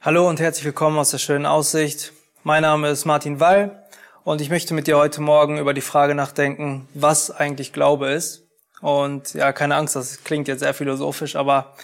[0.00, 2.12] Hallo und herzlich willkommen aus der schönen Aussicht.
[2.44, 3.82] Mein Name ist Martin Wall
[4.22, 8.46] und ich möchte mit dir heute Morgen über die Frage nachdenken, was eigentlich Glaube ist.
[8.80, 11.74] Und ja, keine Angst, das klingt jetzt sehr philosophisch, aber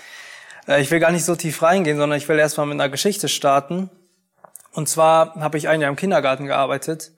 [0.69, 3.29] äh, ich will gar nicht so tief reingehen, sondern ich will erstmal mit einer Geschichte
[3.29, 3.91] starten.
[4.71, 7.11] Und zwar habe ich ein Jahr im Kindergarten gearbeitet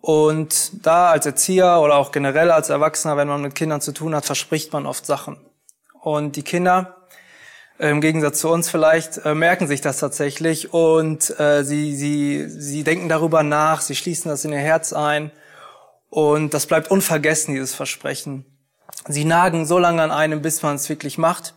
[0.00, 4.14] und da als Erzieher oder auch generell als Erwachsener, wenn man mit Kindern zu tun
[4.14, 5.36] hat, verspricht man oft Sachen.
[6.00, 6.95] Und die Kinder
[7.78, 12.84] im Gegensatz zu uns vielleicht, äh, merken sich das tatsächlich und äh, sie, sie, sie
[12.84, 15.30] denken darüber nach, sie schließen das in ihr Herz ein
[16.08, 18.46] und das bleibt unvergessen, dieses Versprechen.
[19.08, 21.54] Sie nagen so lange an einem, bis man es wirklich macht.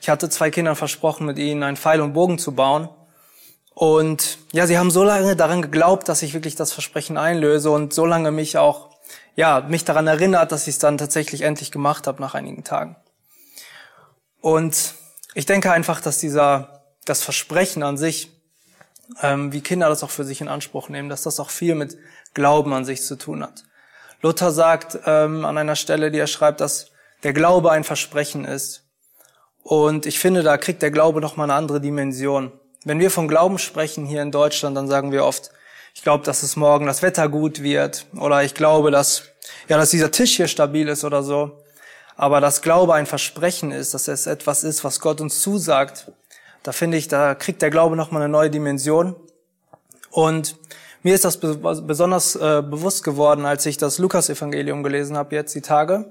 [0.00, 2.88] Ich hatte zwei Kindern versprochen, mit ihnen einen Pfeil und Bogen zu bauen.
[3.74, 7.92] Und ja, sie haben so lange daran geglaubt, dass ich wirklich das Versprechen einlöse und
[7.92, 8.90] so lange mich auch,
[9.34, 12.96] ja, mich daran erinnert, dass ich es dann tatsächlich endlich gemacht habe nach einigen Tagen.
[14.40, 14.94] Und
[15.36, 18.30] ich denke einfach, dass dieser, das Versprechen an sich,
[19.20, 21.98] ähm, wie Kinder das auch für sich in Anspruch nehmen, dass das auch viel mit
[22.32, 23.64] Glauben an sich zu tun hat.
[24.22, 26.90] Luther sagt ähm, an einer Stelle, die er schreibt, dass
[27.22, 28.84] der Glaube ein Versprechen ist.
[29.62, 32.50] Und ich finde, da kriegt der Glaube noch mal eine andere Dimension.
[32.84, 35.50] Wenn wir von Glauben sprechen hier in Deutschland, dann sagen wir oft,
[35.94, 39.24] ich glaube, dass es morgen das Wetter gut wird oder ich glaube, dass
[39.68, 41.62] ja, dass dieser Tisch hier stabil ist oder so.
[42.16, 46.10] Aber dass Glaube ein Versprechen ist, dass es etwas ist, was Gott uns zusagt,
[46.62, 49.14] da finde ich, da kriegt der Glaube nochmal eine neue Dimension.
[50.10, 50.56] Und
[51.02, 55.60] mir ist das besonders äh, bewusst geworden, als ich das Lukas-Evangelium gelesen habe, jetzt die
[55.60, 56.10] Tage.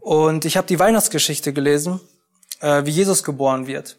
[0.00, 2.00] Und ich habe die Weihnachtsgeschichte gelesen,
[2.60, 3.96] äh, wie Jesus geboren wird.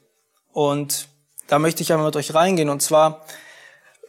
[0.51, 1.07] Und
[1.47, 2.69] da möchte ich einmal mit euch reingehen.
[2.69, 3.25] Und zwar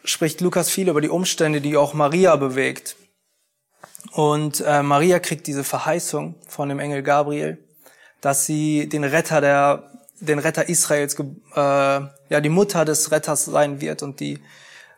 [0.05, 2.97] spricht Lukas viel über die Umstände, die auch Maria bewegt.
[4.17, 7.59] Und äh, Maria kriegt diese Verheißung von dem Engel Gabriel,
[8.22, 13.83] dass sie den Retter der, den Retter Israels, äh, ja die Mutter des Retters sein
[13.83, 14.41] wird und die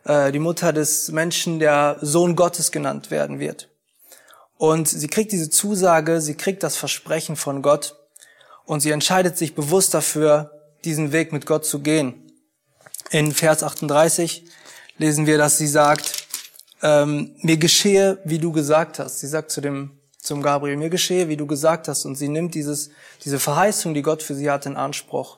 [0.05, 3.67] äh, die Mutter des Menschen, der Sohn Gottes genannt werden wird.
[4.55, 7.97] Und sie kriegt diese Zusage, sie kriegt das Versprechen von Gott
[8.63, 10.51] und sie entscheidet sich bewusst dafür,
[10.85, 12.31] diesen Weg mit Gott zu gehen.
[13.11, 14.45] In Vers 38
[14.97, 16.28] lesen wir, dass sie sagt,
[16.81, 19.19] ähm, mir geschehe, wie du gesagt hast.
[19.19, 22.05] Sie sagt zu dem zum Gabriel, mir geschehe, wie du gesagt hast.
[22.05, 22.91] Und sie nimmt dieses,
[23.23, 25.37] diese Verheißung, die Gott für sie hat, in Anspruch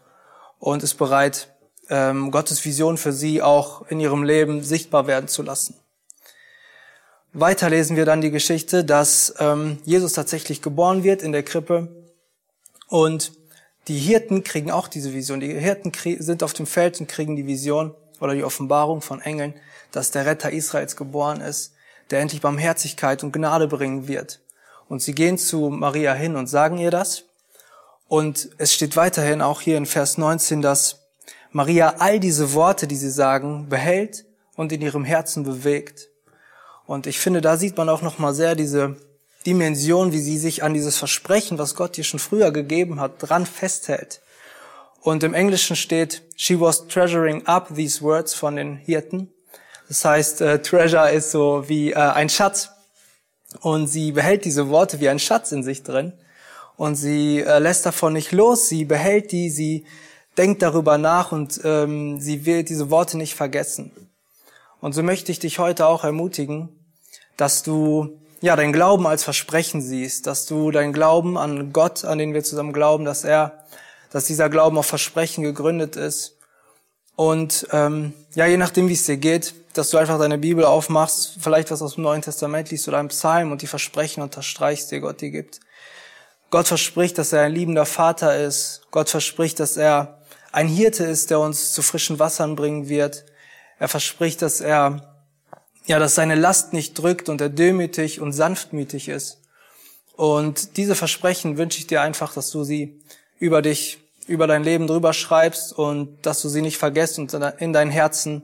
[0.60, 1.50] und ist bereit,
[1.90, 5.76] ähm, Gottes Vision für sie auch in ihrem Leben sichtbar werden zu lassen.
[7.34, 11.88] Weiter lesen wir dann die Geschichte, dass ähm, Jesus tatsächlich geboren wird in der Krippe
[12.88, 13.32] und
[13.88, 15.40] die Hirten kriegen auch diese Vision.
[15.40, 19.56] Die Hirten sind auf dem Feld und kriegen die Vision oder die Offenbarung von Engeln
[19.92, 21.74] dass der Retter Israels geboren ist,
[22.10, 24.40] der endlich Barmherzigkeit und Gnade bringen wird.
[24.88, 27.24] Und sie gehen zu Maria hin und sagen ihr das.
[28.08, 31.00] Und es steht weiterhin auch hier in Vers 19, dass
[31.52, 36.10] Maria all diese Worte, die sie sagen, behält und in ihrem Herzen bewegt.
[36.86, 38.98] Und ich finde, da sieht man auch noch mal sehr diese
[39.46, 43.46] Dimension, wie sie sich an dieses Versprechen, was Gott ihr schon früher gegeben hat, dran
[43.46, 44.21] festhält.
[45.02, 49.32] Und im Englischen steht, she was treasuring up these words von den Hirten.
[49.88, 52.70] Das heißt, äh, Treasure ist so wie äh, ein Schatz.
[53.60, 56.14] Und sie behält diese Worte wie ein Schatz in sich drin.
[56.78, 58.70] Und sie äh, lässt davon nicht los.
[58.70, 59.86] Sie behält die, sie
[60.38, 63.92] denkt darüber nach und ähm, sie will diese Worte nicht vergessen.
[64.80, 66.70] Und so möchte ich dich heute auch ermutigen,
[67.38, 72.18] dass du ja dein Glauben als Versprechen siehst, dass du dein Glauben an Gott, an
[72.18, 73.66] den wir zusammen glauben, dass er,
[74.12, 76.38] dass dieser Glauben auf Versprechen gegründet ist.
[77.16, 81.38] Und ähm, ja, je nachdem, wie es dir geht, dass du einfach deine Bibel aufmachst,
[81.40, 85.00] vielleicht was aus dem Neuen Testament liest oder einen Psalm und die Versprechen unterstreichst, die
[85.00, 85.60] Gott dir gibt.
[86.50, 88.82] Gott verspricht, dass er ein liebender Vater ist.
[88.92, 90.20] Gott verspricht, dass er
[90.52, 93.24] ein Hirte ist, der uns zu frischen Wassern bringen wird.
[93.80, 95.16] Er verspricht, dass er,
[95.86, 99.42] ja, dass seine Last nicht drückt und er demütig und sanftmütig ist.
[100.18, 103.02] Und diese Versprechen wünsche ich dir einfach, dass du sie
[103.42, 103.98] über dich,
[104.28, 108.44] über dein Leben drüber schreibst und dass du sie nicht vergisst und in dein Herzen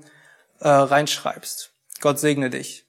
[0.60, 1.72] äh, reinschreibst.
[2.02, 2.87] Gott segne dich.